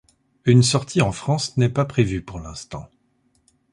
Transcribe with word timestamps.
Une 0.45 0.63
sortie 0.63 1.03
en 1.03 1.11
France 1.11 1.57
n'est 1.57 1.69
pas 1.69 1.85
prévue 1.85 2.23
pour 2.23 2.39
l'instant. 2.39 2.89